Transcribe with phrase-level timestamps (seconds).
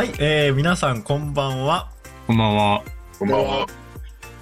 [0.00, 1.90] はい、えー、皆さんこんばんは。
[2.26, 2.82] こんばんは。
[3.18, 3.66] こんばんは。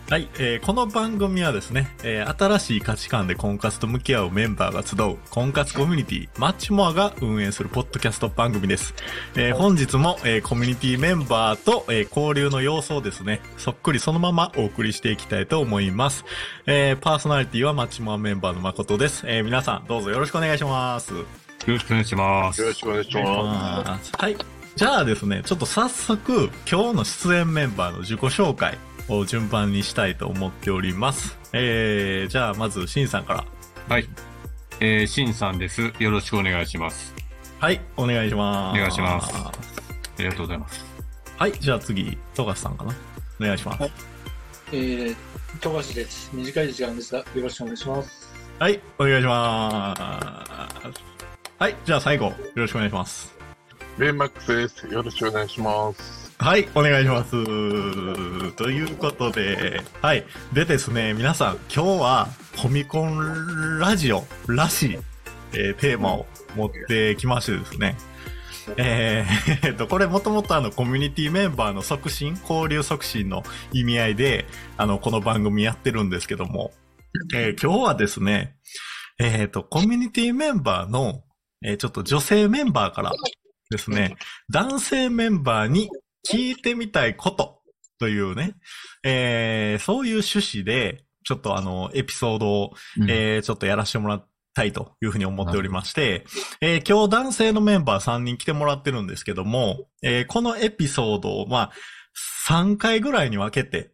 [0.08, 8.94] はい、えーこの番組はですね、えー新しい価値観で婚活と向き合うメンバーが集う婚活コミュニティマッチモアが運営するポッドキャスト番組です。
[9.34, 16.24] えー本日も、えーコミュニティメンバーと、えー交流の様子をですね、そっくりそのままお送りしていきたいと思います。
[16.66, 19.24] えーパーソナリティはマッチモアメンバーの誠です。
[19.26, 21.12] えー皆さんどうぞよろしくお願いします。
[21.12, 21.24] よ
[21.66, 22.60] ろしくお願いします。
[22.60, 23.20] よろしくお願いしま
[24.18, 24.57] はい。
[24.78, 28.78] じゃあですね、ちょっと早速、今日の出演メンバーの自己紹介
[29.08, 31.36] を順番にしたいと思っております。
[31.52, 33.44] えー、じゃあまず、しんさんから。
[33.88, 34.08] はい。
[34.78, 35.92] えー、しんさんです。
[35.98, 37.12] よろしくお願いします。
[37.58, 38.78] はい、お願いします。
[38.78, 39.52] お願いしますあ
[40.16, 40.84] りがとうございます。
[41.36, 42.94] はい、じゃあ次、富樫さんかな。
[43.40, 43.82] お願いします。
[43.82, 43.92] はい
[44.70, 45.16] えー、
[45.60, 46.30] 富樫です。
[46.32, 48.32] 短い時間ですが、よろしくお願いします。
[48.60, 50.00] はい、お願いします。
[51.58, 53.37] はい、じゃあ最後、よろしくお願いします。
[53.98, 54.86] ベイマックスです。
[54.86, 56.32] よろしくお願いします。
[56.38, 57.32] はい、お願いします。
[58.54, 60.24] ということで、はい。
[60.52, 62.28] でですね、皆さん、今日は
[62.62, 64.98] コミコンラジオらしい、
[65.52, 67.96] えーテーマを持ってきましてですね。
[68.76, 76.72] えーと、 これもともとあのコミュニティメンバーの促進、交流促進の意味合いで、あの、この番組やってるんですけども、
[77.34, 78.54] えー今日はですね、
[79.18, 81.24] えっと、コミュニティメンバーの、
[81.64, 83.12] えーちょっと女性メンバーから
[83.70, 84.16] ですね、
[84.50, 85.90] 男性メンバーに
[86.30, 87.60] 聞いてみたいこと
[87.98, 88.54] というね、
[89.04, 93.10] えーそういう趣旨で、ちょっとあの、エピソードを、うん。
[93.10, 96.24] えーちょっとやらせてもらったいというふうに思っておりまして、
[96.60, 101.72] えー今日男性のメンバー3人来てもらってるんですけども、えーこのエピソードを、まあ、
[102.48, 103.92] 3回ぐらいに分けて、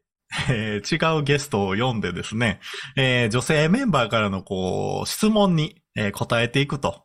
[0.48, 2.60] えー違うゲストを呼んでですね、
[2.96, 7.04] えー女性メンバーからのこう、質問に、えー答えていくと、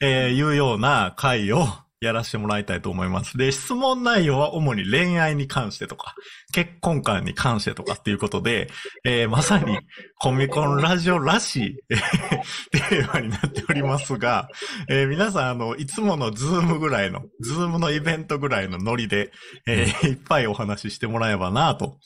[0.00, 1.66] えーいうような回を
[2.00, 3.38] やらせてもらいたいと思います。
[3.38, 6.14] で、質問内容は主に恋愛に関してとか、
[6.52, 8.68] 結婚観に関してとかっていうことで、
[9.04, 9.78] えーまさに
[10.18, 14.48] コミコンラジオらしい、えーテーマになっておりますが、
[14.88, 19.30] えー皆さん、あの、いつもの Zoom ぐらいの、 Zoom のイベントぐらいのノリで、
[19.66, 21.98] えーいっぱいお話ししてもらえばなと、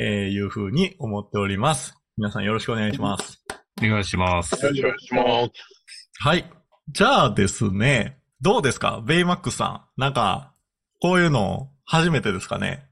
[0.00, 1.94] えーいうふうに思っております。
[2.16, 3.42] 皆さんよろしくお願いします。
[3.82, 4.54] お願いします。
[4.54, 5.22] よろしくお願いしま
[5.54, 6.08] す。
[6.20, 6.50] はい。
[6.88, 9.00] じゃあですね、どうですか？
[9.06, 10.00] ベイマックスさん。
[10.00, 10.52] なんか、
[11.00, 12.84] こういうの初めてですかね？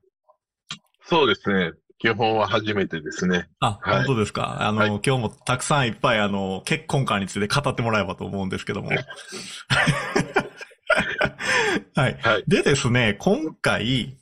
[1.03, 1.72] そうですね。
[1.99, 3.49] 基本は初めてですね。
[3.60, 4.59] あ、はい本当ですか？
[4.66, 8.91] あの、はい今日もたくさんいっぱいあの、結婚観について語ってもらえばと思うんですけども。
[11.97, 12.19] はい。
[12.22, 12.44] はい。
[12.47, 14.16] でですね、今回、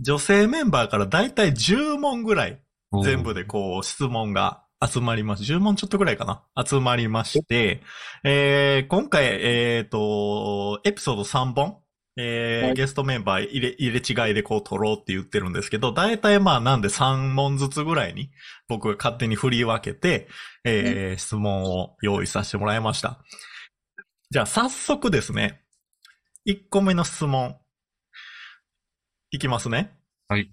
[0.00, 2.60] 女性メンバーからだいたい10問ぐらい
[3.02, 5.42] 全部でこう質問が集まります。
[5.42, 7.82] 10問ちょっとぐらいかな集まりまして、
[8.24, 11.78] えー、今回、えっ、と、エピソード3本、
[12.16, 18.30] えーはいゲストメンバー入れ、入れ違いでこう取ろうって言ってるんですけど、だいたいまあなんで3問ずつぐらいに
[18.68, 20.28] 僕が勝手に振り分けて、
[20.64, 23.18] えー質問を用意させてもらいました。
[24.30, 25.62] じゃあ早速ですね、
[26.46, 27.56] 1個目の質問、
[29.30, 29.96] いきますね。
[30.28, 30.50] はい。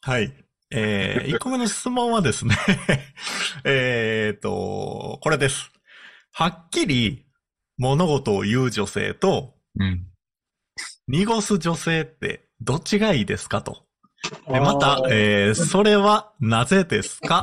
[0.00, 0.45] はい。
[0.70, 2.56] えー、1個目の質問はですね、
[3.64, 5.70] えーと、これです。
[6.32, 7.24] はっきり
[7.78, 10.06] 物事を言う女性とうん。
[11.08, 13.86] 濁す女性ってどっちがいいですかと。
[14.48, 17.42] でまあた、ーえー、それはなぜですか？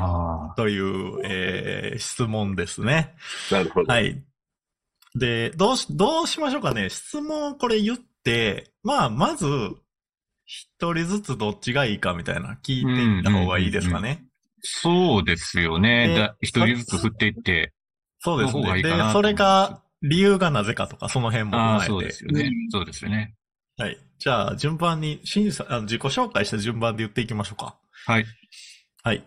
[0.51, 3.15] あという、えー、質問ですね。
[3.51, 3.91] なるほど。
[3.93, 4.21] はい。
[5.15, 6.89] で、どうし、どうしましょうかね。
[6.89, 9.47] 質問をこれ言って、まあ、まず、
[10.55, 14.23] 一人ずつどっちがいいかみたいな聞いていった方がいいですかね。
[14.61, 16.31] そうですよね。
[16.41, 17.73] 一人ずつ振っていって。
[18.19, 18.83] そうですね。
[18.83, 21.85] でそれが、理由がなぜかとか、その辺も踏まえて。
[21.87, 22.71] そうですよねうん。
[22.71, 23.33] そうですよね。
[23.77, 23.97] はい。
[24.19, 27.75] じゃあ、順番に、しんさん、あの自己紹介した順番で言っていきましょうか。
[28.05, 28.25] はい。
[29.01, 29.23] はい。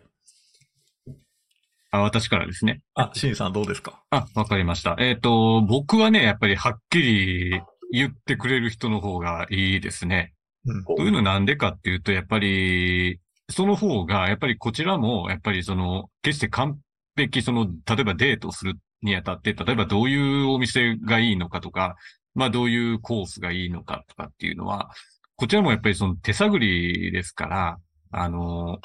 [1.91, 2.83] あ、私からですね。
[2.95, 4.01] あ、しんさんどうですか？
[4.11, 4.95] あ、わかりました。
[5.01, 7.61] えっ、と、僕はね、やっぱりはっきり
[7.91, 10.35] 言ってくれる人の方がいいですね。
[10.67, 10.85] うん。
[10.85, 16.79] というのなんでかっていうと、やっぱり、その方が、やっぱりこちらも、やっぱりその、決して完
[17.17, 21.97] 璧、その、例えばデートをするにあたって、例えばどういうお店がいいのかとか、
[22.35, 24.91] まあどういうコースがいいのかとかっていうのは、
[25.37, 27.79] こちらもやっぱりその手探りですから、
[28.11, 28.79] あの、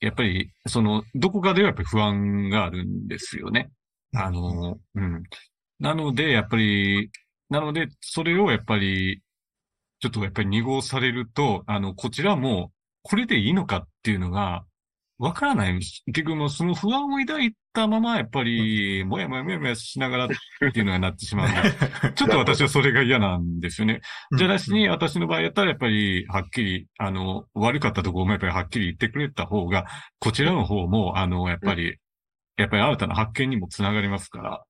[0.00, 3.70] やっぱり、その、どこかではやっぱり不安があるんですよね。
[4.14, 5.22] あの、うん。
[5.78, 7.10] なので、やっぱり、
[7.50, 9.20] なので、それをやっぱり、
[10.00, 14.64] ちょっとやっぱり濁されると、あの、こちらも、これでいいのかっていうのが、
[15.18, 15.74] わからない。
[15.78, 20.28] 結局もうその不安を抱いたまま、やっぱり、もやもやもやもやしながらっ
[20.72, 21.60] ていうのがなってしまうんで、
[22.16, 24.00] ちょっと私はそれが嫌なんですよね。
[24.38, 29.86] じゃなしに、私の場合やったらやっぱり、はっきり、あの、悪かったところもやっぱりはっきり言ってくれた方が、
[30.18, 31.98] こちらの方も、あの、やっぱり、
[32.56, 34.64] やっぱり新たな発見にもつながりますから、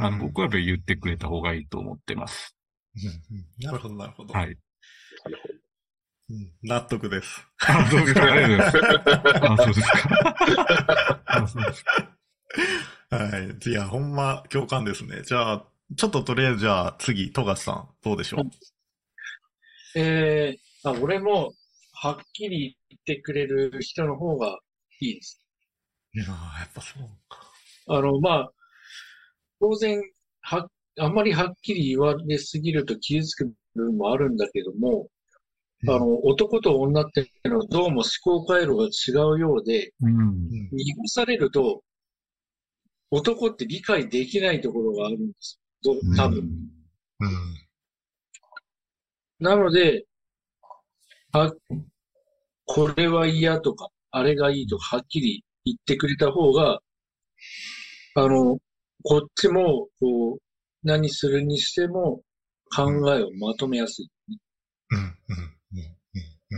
[0.00, 2.54] あの、僕はやっぱり言ってくれた方がいいと思ってます。
[3.58, 4.34] なるほど、なるほど。
[4.34, 4.58] はい。
[6.30, 7.46] うん納得です。
[7.66, 8.32] あ、そうですか。
[8.32, 9.42] ありがとうございます。
[9.44, 11.22] あ、そうですか。
[11.26, 12.16] あそうですか。
[13.10, 13.70] はい。
[13.70, 15.22] いや、ほんま共感ですね。
[15.22, 15.64] じゃあ、
[15.96, 19.98] ちょっととりあえずじゃあ次、富樫さん、どうでしょう？
[19.98, 21.52] えー、あ俺も、
[21.92, 24.58] はっきり言ってくれる人の方が
[25.00, 25.44] いいです。
[26.14, 26.34] いやーや
[26.64, 27.40] っぱそうか。
[27.88, 28.50] あの、まあ、
[29.60, 30.00] 当然、
[30.40, 30.68] は、
[30.98, 35.08] あんまりはっきり言われすぎると傷つく部分もあるんだけども、
[35.88, 40.18] あの、男と女っていうのはどうも思考回路が違うようで、うん。
[40.18, 41.82] うん、濁されると、
[43.10, 45.94] 男って理解できないところがあるんですよ。
[45.94, 46.38] ど多分。
[46.40, 47.64] うん。
[49.40, 50.04] なので、
[51.32, 51.52] あ、
[52.64, 56.80] これは嫌とか、あれがいいとか、はっきり言ってくれた方が、
[58.14, 58.58] あの、
[59.02, 60.38] こっちも、こう、
[60.82, 62.22] 何するにしても、
[62.74, 64.08] 考えをまとめやすい。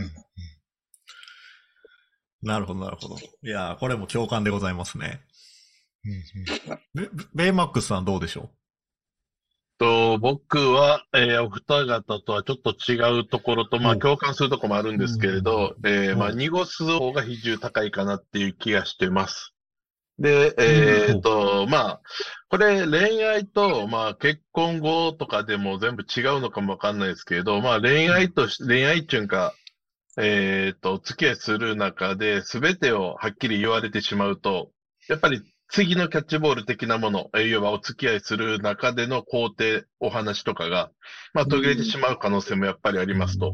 [0.01, 0.05] う
[2.45, 2.47] ん。
[2.47, 3.15] なるほど、なるほど。
[3.17, 5.21] いやーこれも共感でございますね。
[6.05, 8.49] うんうん、ベベイマックスさんどうでしょ
[9.77, 19.53] と、僕は、えーお二方とはちょっと違うところと、まあ、うん共感するところもあるんですけれど、えーまあ、うん濁す方が比重高いかなっていう気がしてます。
[20.19, 22.01] で、えっと、まあ、
[22.49, 29.53] これ恋愛と、まあ、結婚後とかでも全部違うのかもわかんないですけれど、まあ、恋愛とし、恋愛っていうか、
[30.17, 34.71] えっと、お付き合いする中で全てをはっきり言われてしまうと、
[35.07, 40.89] やっぱり次のキャッチボール的なもの、えー要はお付き合いする中での工程、お話とかが、
[41.33, 43.53] まあ途切れてしまう可能性もやっぱりありますと。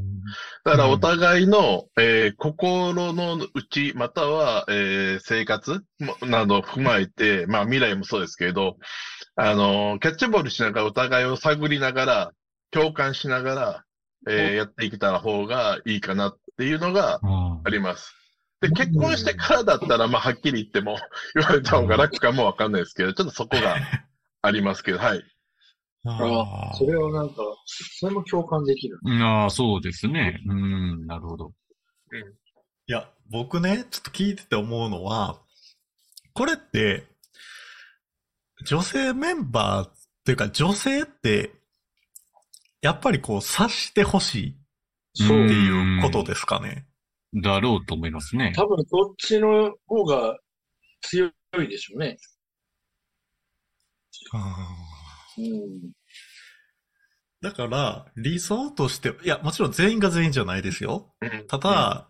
[0.63, 8.77] だからお互いの、えー心の内、または、えー生活もなどを踏まえて、まあ未来もそうですけれど、
[9.36, 12.31] あのーキャッチボールしながらお互いを探りながら、
[12.71, 13.83] 共感しながら、
[14.30, 18.13] えーやっていけた方がいいかなっていうのがああります。
[18.61, 20.97] で、結婚してからだったら、まあ、はっきり言っても、
[21.35, 23.75] 言われた方が楽かもわかんないですけど、ちょっとそこが
[24.41, 25.23] ありますけど、はい。
[26.05, 27.35] ああ、それはなんか、
[27.65, 29.00] それも共感できる。
[29.21, 30.41] あ、そうですね。
[30.45, 31.53] うん、なるほど。
[32.88, 35.39] いや、僕ね、ちょっと聞いてて思うのは、
[36.33, 37.06] これって、
[38.65, 39.94] 女性メンバーっ
[40.25, 41.51] ていうか女性って、
[42.81, 44.57] やっぱりこう察してほしい
[45.15, 45.38] ってそう。
[45.38, 46.86] いうことですかね。
[47.42, 48.54] だろうと思いますね。
[48.56, 50.38] 多分どっちの方が
[51.01, 52.18] 強いでしょうね。
[55.38, 55.92] うん。
[57.42, 61.13] だから、理想として、いや、もちろん全員が全員じゃないですよ。
[61.48, 62.09] ただ、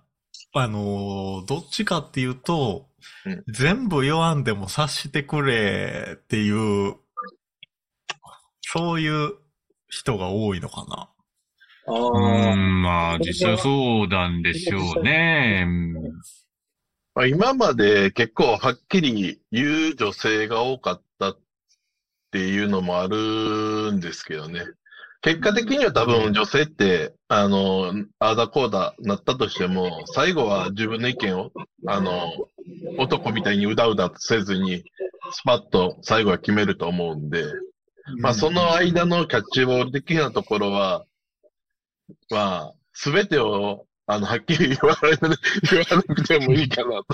[0.55, 2.89] あのーどっちかっていうと、
[3.25, 6.51] うん全部言わんでも察してくれってい
[6.89, 6.95] う、
[8.61, 9.33] そういう
[9.89, 11.12] 人が多いのかな。
[11.87, 15.63] あうあ、ん、まあ、実際そうなんでしょうね。
[15.67, 15.93] うん
[17.15, 21.39] まあ、今まで結構はっきり言う女性が多かったっ
[22.31, 24.65] ていうのもあるんですけどね。
[25.21, 31.51] 結果的には多分女性って、あの、ああだこうだなったとしても、最後は自分の意見を、
[31.87, 32.29] あの、
[32.97, 34.83] 男みたいにうだうだせずに、
[35.31, 37.45] スパッと最後は決めると思うんで、
[38.19, 41.05] まあその間のキャッチボール的なところは、
[42.29, 47.05] まあ、すべてを、あの、はっきり言われ、言わなくてもいいかなと。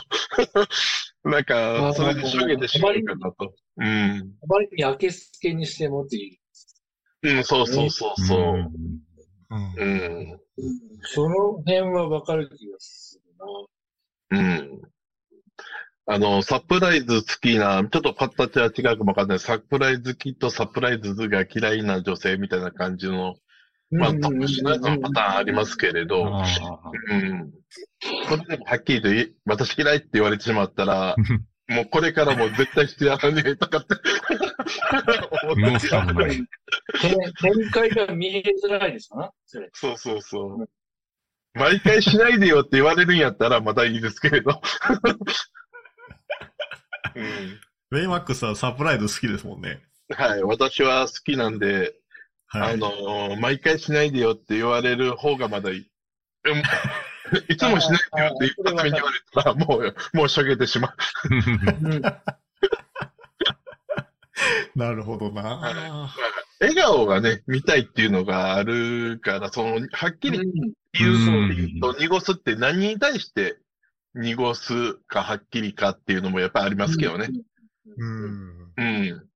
[1.29, 3.53] なんか、それでしょげてしまうかなと。
[3.77, 3.85] うん。
[3.85, 6.39] あまりに明けすけにしてもっていう。
[7.21, 8.71] うん、そうそうそうそう。
[9.51, 9.73] うん。
[9.77, 10.39] うん。
[11.01, 13.21] その辺はわかる気がす
[14.31, 14.39] るな。
[14.39, 14.81] うん。
[16.11, 19.39] あの、サプライズ好きな、ちょっと形は違うかもわかんない。
[19.39, 23.35] サプライズ好きとサプライズが嫌いな女性みたいな感じの、
[23.91, 26.43] まあ、特殊なのパターンありますけれど、あ
[27.09, 27.51] うん。
[28.27, 31.15] これでもはっきりと言え、私嫌いって言われてしまったら、
[31.69, 33.95] もうこれからも絶対してやらねえとかって
[35.43, 36.31] 思もうってしまう不可もない。
[36.31, 36.47] 展
[37.41, 39.17] 展開が見えづらいですか？
[39.17, 39.69] なそれ。
[39.73, 40.69] そうそうそう。
[41.53, 44.61] 毎回しないでよって言われるんやったらまたいいですけれど。
[47.15, 47.59] うん
[47.91, 49.81] ベイマックスはサプライズ好きですもんね。
[50.15, 51.95] はい、私は好きなんで、
[52.49, 52.73] はい。
[52.73, 55.79] あのー毎回しないでよって言われる方がまだいい。
[56.45, 56.63] うん
[57.47, 60.95] いつもしないって言って、一発目に言われたら、もう、もうしょげてしまう。
[61.29, 62.01] う ん
[64.75, 66.11] なるほどな。
[66.59, 70.39] 笑顔がね、見たいっていうのがあるから、その、はっきり
[70.93, 73.57] 言ううんそうで言うと、濁すって何に対して
[74.15, 77.29] 濁すかはっきりかっていうのもやっぱりありますけどね。
[77.97, 78.73] うん。
[78.77, 79.29] うん。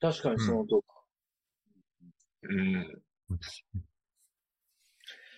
[0.00, 0.82] 確かにそのと
[2.42, 3.02] うん。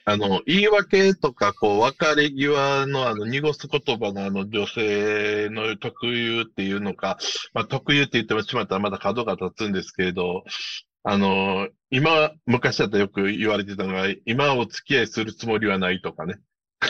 [0.06, 7.16] あの、言い訳とか、こう、別れ際のあの、濁す言葉のあの、女性の特有っていうのか、
[7.54, 10.44] まあ、特有って言ってしまったらまだ角が立つんですけれど、
[11.04, 16.34] あの、今、昔だとよく言われてたのが、今お付き合いするつもりはないとかね。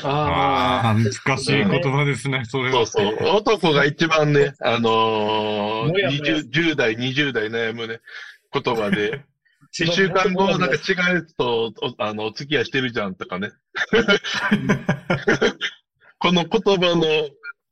[0.03, 2.87] あああ、難しい言葉ですね、それは。
[2.87, 3.29] そうそう。
[3.37, 8.01] 男が一番ね、あのーもやもや20 10代、20代悩むね、
[8.53, 9.34] 言葉で、あ。
[9.83, 13.51] 一週間後、なんか違うと、おあの、お付き合いしてるじゃんとかね。
[16.19, 17.05] この言葉の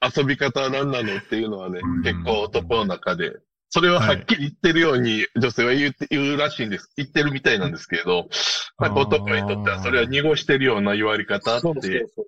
[0.02, 3.32] 遊び方は何なのっていうのはねうん、結構男の中で、
[3.70, 6.90] それははっきり言ってるように女性は言う言うらしいんです。
[6.96, 8.28] 言ってるみたいなんですけれど、
[8.78, 12.26] なんか男にとってはそれは濁してるような言われ方そうそうって、そう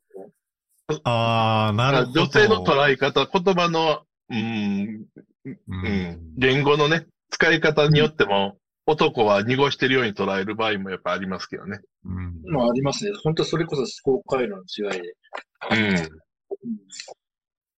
[1.05, 2.23] ああ、なるほど。
[2.23, 5.07] 女性の捉え方、言葉の、うん、
[5.45, 6.35] ううん。
[6.37, 11.81] 言語のね、使い方によっても、男は濁してるように捉える場合もやっぱありますけどね。
[12.05, 13.13] うんまあ、ありますね。
[13.23, 15.15] 本当それこそ思考回路の違いで。
[15.71, 16.09] うん。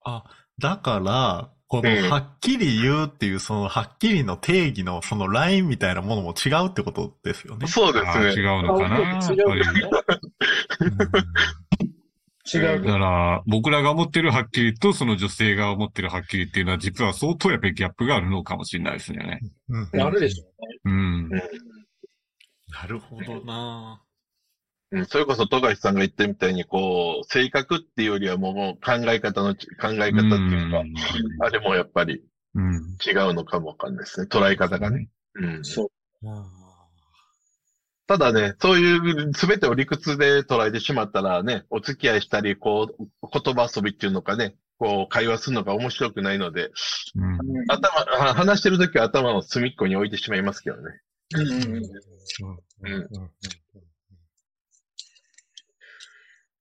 [0.04, 0.25] あ、
[0.58, 7.66] だから、この、うんはっきり言うっていう、その、はっきりの定義の、そのラインみたいなものも違うってことですよね。
[7.66, 8.32] そうですね。
[8.32, 8.98] 違うのかな？
[9.00, 9.36] やっぱり。
[9.36, 9.90] 違うね。
[12.53, 12.87] 違だうね。
[12.87, 19.41] から、僕らが思ってるはっきりと、その女性が思ってるはっきりっていうのは、実は相当やっぱりギャップがあるのかもしれないですね。
[19.69, 20.79] うんうんあるでしょうね。
[20.85, 21.29] うん。
[21.31, 21.41] な
[22.88, 24.03] るほどな
[24.93, 30.83] うん、それこそ富樫さんが言ったみたいに、こう、性格っていうよりはもうもう考え方のち、考え方っていうか、
[31.41, 32.23] あれもやっぱり
[32.57, 32.97] うん。
[33.07, 34.26] 違うのかもわかんないですね。
[34.31, 35.09] 捉え方がね。
[35.35, 35.65] うん。
[35.65, 36.26] そう。
[38.06, 46.70] ただね、そういう全てを理屈で捉えてしまったらね、お付き合いしたり、こう、言葉遊びっていうのかね、こう、会話するのが面白くないので、
[47.16, 47.38] うん。
[47.68, 47.88] 頭、
[48.28, 50.82] あ話してるときは頭の隅っこに置いてしまいますけどね。
[51.34, 51.82] うんうんうん
[52.82, 53.02] うん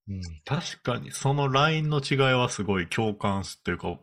[0.07, 3.97] うん確かに、そのラインの違いはすごい共感すというか、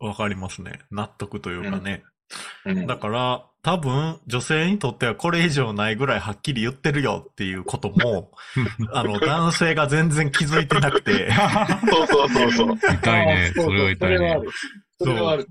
[0.00, 0.80] わかりますね。
[0.90, 2.02] 納得というかね。
[2.66, 2.86] うん。
[2.86, 8.30] だから、多分、女性にとってはこれ以上ないぐらいはっきり言ってるよっていうことも、
[8.92, 11.30] あの、男性が全然気づいてなくて、
[11.88, 12.76] そうそうそうそう。
[12.76, 13.52] 痛いね。
[13.54, 14.18] それは痛いね。
[14.18, 14.50] それはある。
[15.00, 15.48] それはある。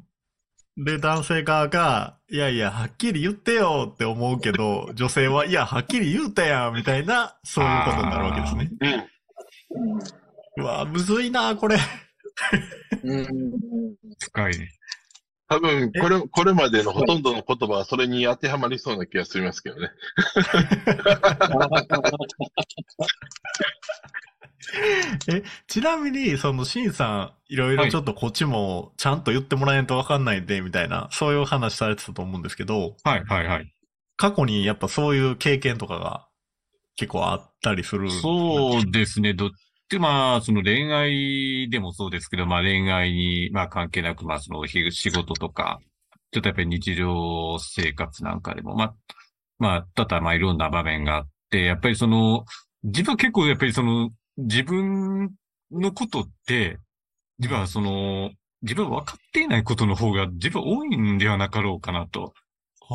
[0.75, 8.69] で、男性側が、いやいや、はっきり言ってよって思うけど、女性は、いや、はっきり言うたやんみたいな、そういうことになるわけですね。
[10.57, 10.63] うん。
[10.63, 11.77] うわむずいなこれ。
[13.03, 13.27] うんうん
[14.19, 14.71] 深いね。
[15.53, 19.91] 多分、これ、これまでのほとんどの言葉はそれに当てはまりそうな気がしますけどね。
[25.27, 33.71] え、ちなみに、その、シンさん、いろいろちょっとこっちも、ちゃんと言ってもらえんとわかんないんで、みたいな、そういう話されてたと思うんですけど、はいはいはい。
[34.17, 36.27] 過去にやっぱそういう経験とかが
[36.95, 38.09] 結構あったりする。
[38.09, 39.33] そうですね。
[39.33, 39.49] どっ
[39.89, 45.79] ち、まあ、その恋愛でもそうですけど、まあ恋愛に、まあ関係なく、まあそのひ仕事とか、
[46.31, 48.95] ちょっとやっぱり日常生活なんかでも、まあ、
[49.59, 52.45] まあ、ただまあいろんな場面があって、やっぱりその、
[52.83, 55.31] 自分は結構やっぱりその、自分
[55.71, 56.79] のことって、
[57.39, 58.31] 自分はその、
[58.63, 62.33] 自分は分かっていないことの方が自分は多いんではなかろうかなと。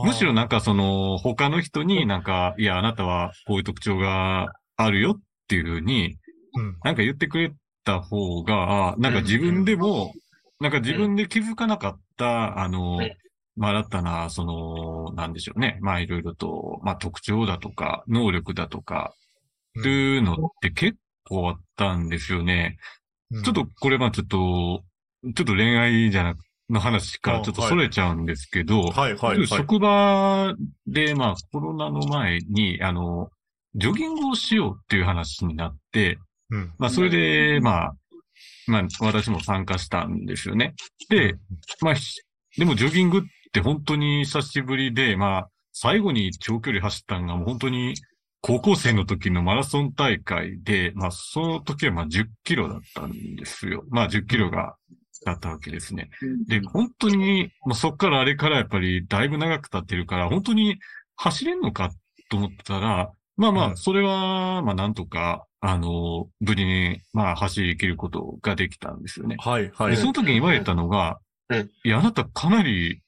[0.05, 6.17] むしろなんかその、他の人になんか、いや、あなたはこういう特徴があるよっていうふうに、
[6.55, 7.53] うん、なんか言ってくれ
[7.85, 10.13] た方が、あなんか自分でも、
[10.61, 13.17] なんか自分で気づかなかった、あのうん、
[13.57, 15.79] まあ、新たな、その、なんでしょうね。
[15.81, 19.15] まあ、いろいろと、まあ、特徴だとか、能力だとか、
[19.79, 22.79] っていうのって結構あったんですよね。
[23.31, 24.83] うんちょっと、これまあちょっと、
[25.35, 26.39] ちょっと恋愛じゃなく、
[26.71, 29.47] の話からちょっとそれちゃうんですけど、はいはいはい。
[29.47, 30.55] 職場
[30.87, 33.31] で、まあ、コロナの前に、あの、
[33.75, 36.19] ジョギングをしようっていう話になって、
[36.51, 37.95] うんまあ、それで、まあ、
[38.67, 40.75] まあ、私も参加したんですよね。
[41.09, 41.37] で、
[41.81, 42.21] まあ、ひ
[42.59, 47.95] でもジョギングって本当に久しぶりで、まあ、最後に長距離走ったのがもう本当に
[48.41, 53.85] 高校生の時のマラソン大会で、まあ、その時はまあ10キロだったんですよ。
[53.91, 54.77] まあ、10キロが、
[55.25, 56.11] だったわけですね。
[56.47, 60.79] で、本当に、もうそっからあれからやっぱりだいぶ長く経ってるから、本当に
[61.17, 61.91] 走れんのか
[62.31, 69.37] と思ったら、まあまあ、うんそれは、まあなんとか、あの、無事に、まあ走り切ることができたんですよね。
[69.39, 69.97] はい、はいで、。
[69.97, 73.01] その時に言われたのが、うんいや、あなたかなり、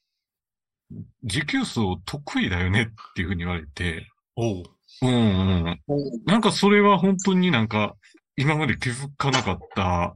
[1.23, 4.63] 持久走得意だよねっていうふうに言われて、おう。
[5.03, 6.23] うんうん。
[6.25, 7.95] なんかそれは本当になんか、
[8.37, 10.15] 今まで気づかなかった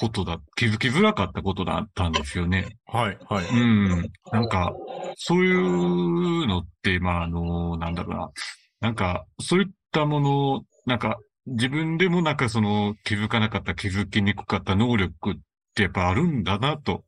[0.00, 2.78] ことだ、気づきづらかったことだったんですよね。
[2.86, 3.46] はい、はい。
[3.46, 4.10] うん。
[4.32, 4.72] なんか、
[5.16, 8.30] そういうのって、まあ、あの、なんだろうな。
[8.80, 15.34] なんか、そういったもの、なんか、自分でもなんかその気づかなかった、気づきにくかった能力っ
[15.74, 17.04] てやっぱあるんだな、と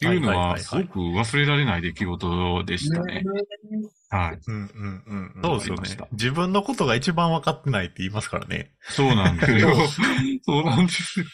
[0.00, 3.24] いうのは、すごく忘れられない出来事でしたね。
[4.10, 4.38] はい。
[4.46, 5.40] うん、うん、うん。
[5.40, 6.08] んそうですよね。
[6.12, 8.72] 自分のことが一番分かってないって言いますからね。
[8.90, 9.74] そうなんですよ。
[10.44, 11.26] そうなんですよ。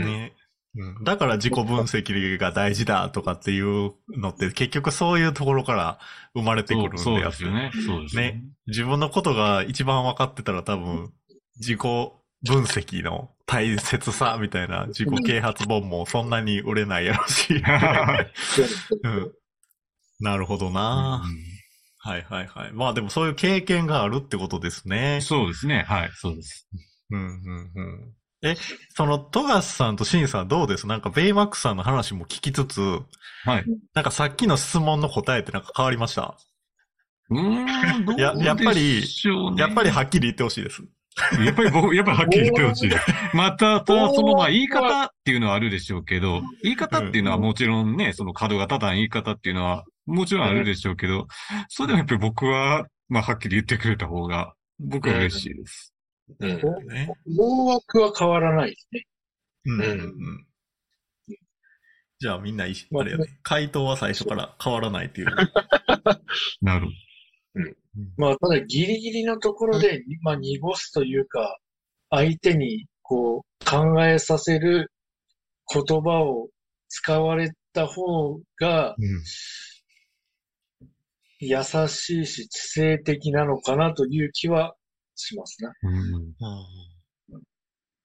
[0.00, 0.32] ね。
[0.76, 5.98] うん、だから自己分析が大事だとかっていうのって結局そういうところから
[6.34, 7.70] 生まれてくるんでやすよね。
[7.86, 8.42] そうですね。
[8.66, 11.12] 自分のことが一番分かってたら多分
[11.58, 17.54] 自己分析の大切さみたいな自己啓発本もそんなに売れないやろし。
[19.04, 19.32] うん、
[20.20, 21.22] なるほどな、
[21.98, 22.72] はいはいはい。
[22.72, 25.20] まあでもそういう経験があるってことですね。
[25.22, 25.84] そうですね。
[25.86, 26.68] はい、そうです。
[27.10, 28.14] うんうんうん。
[28.44, 28.56] え、
[28.94, 30.86] その、トガスさんとシンさんどうです？
[30.86, 32.80] なんかベイマックスさんの話も聞きつつ、
[33.44, 33.64] はい。
[33.94, 36.36] なんかさっきの質問の答えってなんか変わりました？
[37.30, 40.82] うーん、どうややっぱりでしょうねやっぱりはっきり言ってほしいです。
[41.44, 42.90] やっぱり僕、 やっぱりはっきり言ってほしい。
[43.34, 51.28] また、ただその、まあ、言い方っていうのはあるでしょうけど、言い方っていうのはもちろんね、その角が立たん言い方っていうのは、もちろんあるでしょうけど、
[51.68, 55.93] それでもやっぱり僕は、まあ、はっきり言ってくれた方が、僕は嬉しいです。
[56.40, 56.88] うん。
[56.88, 57.10] ね。
[57.36, 59.06] 大枠は変わらないですね。
[59.66, 60.46] うんうんううんん。
[62.18, 63.26] じゃあみんな一緒、まああれやね。
[63.42, 65.28] 回答は最初から変わらないっていう。
[66.62, 66.88] なる。
[68.16, 71.58] まあ、ただギリギリのところで、まあ、濁すというか、
[72.10, 74.90] 相手にこう考えさせる
[75.72, 76.48] 言葉を
[76.88, 78.96] 使われた方が
[81.38, 84.74] 優しいし知性的なのかなという気は
[85.16, 85.70] しますね。
[85.82, 87.44] うん。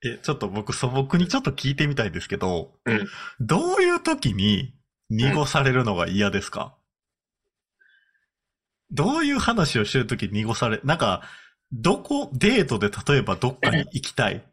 [0.02, 3.08] え、ちょっと僕素朴にちょっと聞いてみたいんですけど、うん
[3.40, 4.74] どういう時に
[5.10, 6.76] 濁されるのが嫌ですか、
[8.92, 11.24] どういう話をしてる時に濁され、なんか、
[11.72, 14.44] どこ、デートで例えばどっかに行きたい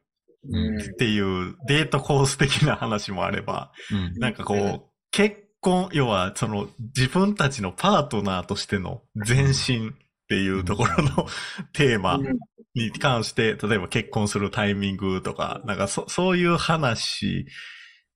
[0.49, 4.19] うんっていうデートコース的な話もあれば、うん。
[4.19, 9.95] なんかこう、結婚、要はその自分たちのパートナーとしての前進
[10.27, 11.27] っていうところの
[11.73, 12.39] テーマうん。
[12.75, 17.47] に関して、例えば結婚するタイミングとか、なんかそそういう話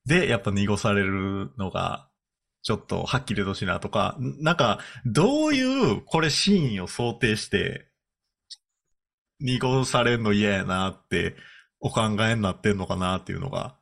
[0.05, 2.11] でやっぱ濁されるのが、
[2.63, 7.89] ちょっとはっきり言ってほしいなとか、んなんか、どういう、これシーンを想定して、
[9.41, 11.37] 濁されるの嫌やなって、
[11.81, 13.77] お考えになってんのかなっていうのが、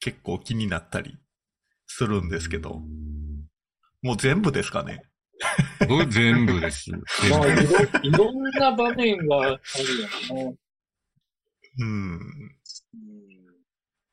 [0.00, 1.16] 結構気になったり
[1.86, 2.82] するんですけど、
[4.02, 5.04] もう全部ですかね。
[5.88, 6.90] 僕全部です。
[6.92, 9.58] まあ、いろ、いろんな場面があるよ
[10.34, 10.56] ね。
[11.78, 12.20] うん。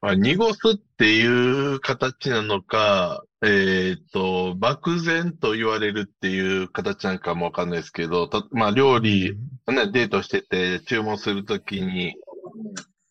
[0.02, 9.36] まあ、濁すっていう形なのか、えっと、漠然と言われるっていう形なんかもわかんないですけど、たまあ、料理、
[9.68, 12.16] ね、デートしてて注文するときに、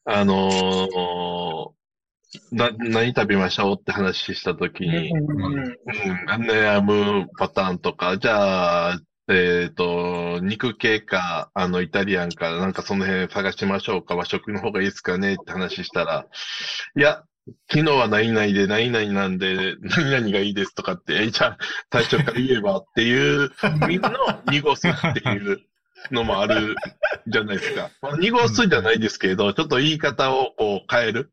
[0.05, 1.80] あのー
[2.53, 5.77] な、何食べましょうって話したときに、うんうん、
[6.45, 16.27] 悩むパターンとか、じゃあ、えっと、肉系か、あの、イタリアンか、なんかその辺探しましょうか、和食の方がいいですかねって話したら、
[16.97, 17.25] いや、
[17.71, 21.59] 昨日は何々で何々なんで、何々がいいですとかって、えじゃあ、
[21.93, 23.51] 最初から言えばっていう、
[23.89, 25.61] みんなを濁すっていう
[26.11, 26.75] のもある
[27.27, 27.91] じゃないですか。
[28.03, 31.33] まあ濁すじゃないですけど、ちょっと言い方をこう変える。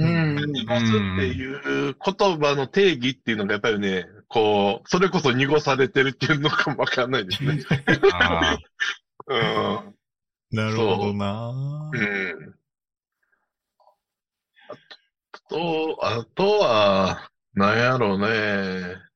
[0.00, 0.52] うん。
[0.52, 7.10] 濁すっていう言葉の定義っていうのがやっぱりね、こう、それこそ濁されてるっていうのかもわかん。
[7.10, 7.62] ないですね。
[9.26, 9.94] うん。
[10.52, 12.54] なるほどなうん。
[14.68, 14.76] あ
[15.48, 17.78] と、あとは、なん。
[17.78, 19.09] やろうね。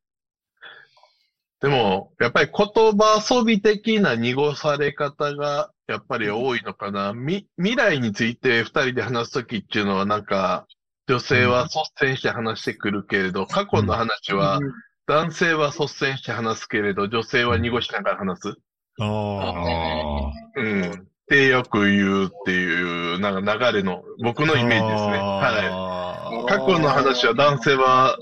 [1.65, 7.15] でも、やっぱり言葉遊び的な濁され方が、やっぱり多いのかな。
[7.15, 10.67] み、未来について二人で話すときっていうのはなんか、
[11.09, 14.61] 女性は率先して話してくるけれど、過去の話は、
[15.07, 18.57] 男性は率先して話すけれど、女性は濁しながら話す。
[19.01, 19.05] あ。
[19.07, 20.33] あ。
[20.57, 20.83] うん。
[20.93, 20.95] っ
[21.31, 25.13] てよく言うっていう、なんか流れの、僕のイメージですね。
[25.13, 25.71] はい。
[25.71, 28.19] は過去の話は男性は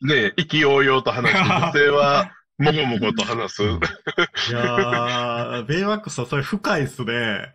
[0.00, 3.62] ね、意気揚々と話して、女性はもごもごと話す。
[3.62, 3.66] い
[4.50, 7.54] いやー、ベイマックスはそれ深いっすね。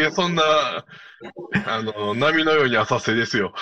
[0.00, 0.42] や、そんな、
[1.66, 3.52] あの、波のように浅瀬ですよ。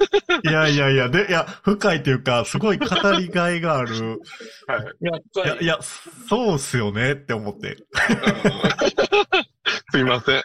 [0.44, 4.20] いやいやいや、で、いや、深いっていうか、すごい語りがいがある。
[4.66, 4.82] はい。
[5.00, 5.06] い
[5.46, 5.78] や、いり、や、
[6.28, 7.76] そうっすよねって思って。
[9.90, 10.42] すいません。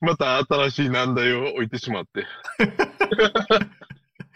[0.00, 2.26] また新しい難題を置いてしまって。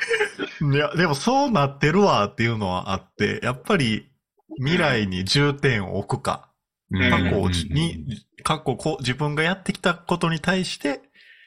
[0.72, 4.10] いや、でもそうなってるわっていうのはあって、やっぱり
[4.58, 6.48] 未来に重点を置くか、
[6.90, 8.04] うん過去に、
[8.42, 11.00] 過去こう自分がやってきたことに対して、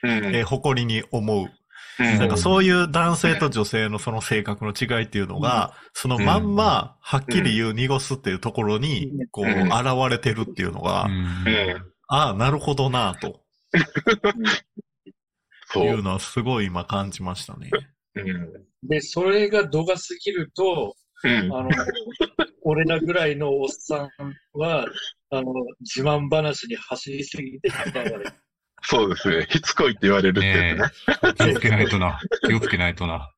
[0.04, 0.10] うん。
[0.36, 1.48] えー誇りに思う。
[2.00, 11.08] うんなんかそういう男性と女性のその性格の違いっていうのが、そのまんま、はっきり言う濁すっていうところに、こう、うん現れてるっていうのが。
[12.08, 13.42] ああ、なるほどなと
[15.72, 15.84] そ。
[15.84, 17.70] いううのはすごい今感じましたね。
[18.16, 18.88] うん。
[18.88, 21.32] で、それが度が過ぎると、うん。
[21.54, 21.70] あの、
[22.64, 24.10] 俺らぐらいのおっさん
[24.54, 24.86] は、
[25.30, 28.34] あの、自慢話に走りすぎて嫌われる。
[28.84, 29.48] そうですね。
[29.50, 30.78] しつこいって言われるってね。
[31.38, 32.20] 気をつけないとな。
[32.46, 33.34] 気をつけないとな。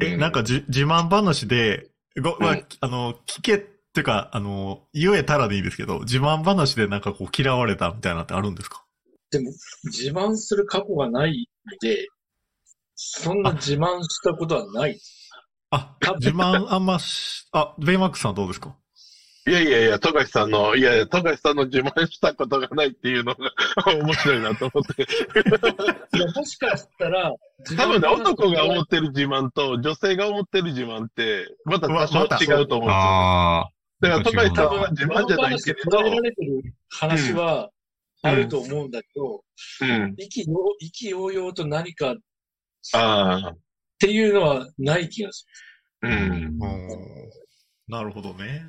[0.00, 1.88] え、うんなんかじ、自慢話で、
[2.22, 3.58] ご、まあうんあの、聞け、っ
[3.96, 8.84] ていうか、あの、言えたらでいいですけど、自慢話でなんかこう嫌われたみたいなのってあるんですか？
[9.30, 9.50] でも、
[9.84, 12.06] 自慢する過去がないので、
[12.96, 14.98] そんな自慢したことはない。
[15.70, 18.74] あ、自慢あんまし、あ、ベイマックスさんどうですか？
[19.48, 23.52] いやいやいや、富樫さんの、いやいや、富樫さんの自慢したことがないっていうのが
[23.94, 25.02] 面白いなと思って。
[26.16, 32.90] いや、もしかしたら、自多分ね、話男が思ってる自慢と女性が思ってる自慢って、また多少違うと思うんですよ。
[32.90, 33.70] ああ。
[34.00, 37.70] だから、富樫さんは自自慢じゃない話けれど、で捉えられてる話は
[38.22, 39.44] あると思うんだけど、
[39.82, 40.14] うん。
[40.18, 42.16] 意気揚意気揚々と何か
[42.94, 43.56] っああ、
[43.98, 45.46] ていうのはない気がす
[46.02, 46.06] う。
[46.08, 46.32] うんん。
[46.32, 46.58] うん
[47.88, 48.66] なるほどね。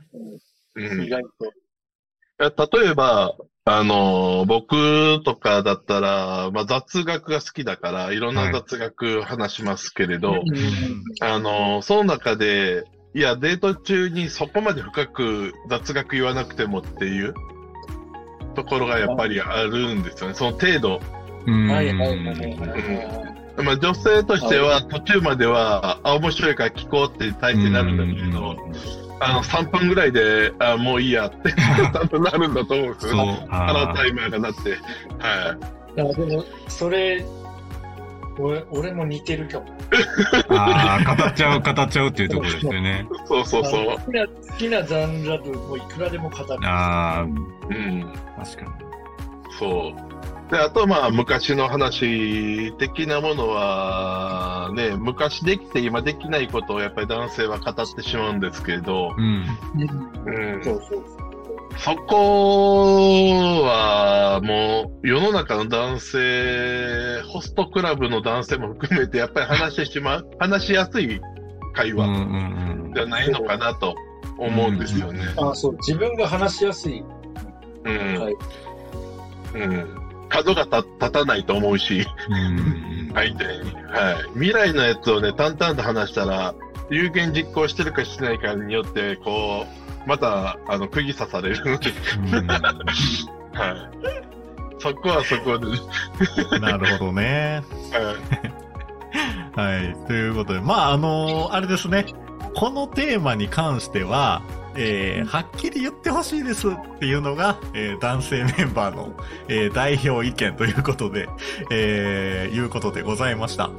[0.75, 2.79] る、うん意外と。
[2.79, 12.83] 例えば、あの、僕とかだったら、まあ、雑学が好きだから、いろんな雑学話しますけれど、うんあの、その中で、
[13.15, 17.33] いや、デート中にそこまで深く雑学言わなくてもっていう
[18.53, 20.35] ところがやっぱりあるんですよね。
[20.35, 21.01] その程度。
[21.47, 21.67] うん。
[21.67, 23.36] はいはいはいはい。
[23.63, 28.55] まあ、女性としては途中までは、あ、面白いから聞こうって大抵なるんだけれど、
[29.19, 31.53] あの、3分ぐらいで、あ、もういいやって
[31.93, 33.47] 多分なるんだと思うんですそうよね。。
[33.49, 34.69] あのあタイマーがなって。
[34.69, 34.75] は
[35.95, 36.01] い。
[36.01, 37.25] いや、でも、それ、
[38.39, 39.65] 俺、俺も似てるかも。
[39.65, 43.07] ーあー、語っちゃう、語っちゃうっていうところですよね。
[43.25, 46.45] そうそうそあの好きな、好きなジャンルだともういくらでも語る。
[46.63, 47.25] ああ、う。
[47.25, 48.13] うん。
[48.37, 48.71] 確かに。
[49.57, 50.16] そう。
[50.49, 59.45] で、あとまあ、昔の話的なものは、ね、昔できて今できないことをやっぱり男性は語ってしまうんですけれど、うん。
[60.25, 60.63] うん。
[60.63, 61.03] そうそう。
[61.77, 71.21] そこは、もう、世の中の男性、ホストクラブの男性も含めて、やっぱり話してしまう、話しやすい
[71.73, 73.95] 会話んじゃないのかなと
[74.37, 75.21] 思うんですよね。
[75.37, 77.03] あそう、自分が話しやすい。
[77.85, 78.19] うん。
[78.19, 78.35] はい。
[79.55, 80.06] うん。
[80.29, 82.05] 角が立立たないと思うし。
[83.13, 83.73] 相手に。
[83.87, 84.33] はい。
[84.33, 86.53] 未来のやつをね、淡々と話したら、
[86.89, 89.65] 有言実行してるかしてないかによって、こ
[90.05, 91.91] う、また、あの、釘刺されるので、
[93.53, 93.97] はい。
[94.79, 97.63] そこはそこで、はなるほどね。
[99.55, 99.59] い。
[99.59, 99.95] はい。
[100.07, 102.05] ということで、まあ、あのあれですね。
[102.55, 104.41] このテーマに関しては、
[104.77, 109.13] えーはっきり言ってほしいですっていうのが、えー男性メンバーの、
[109.47, 111.27] えー代表意見ということで、
[111.71, 113.71] えーいうことでございました。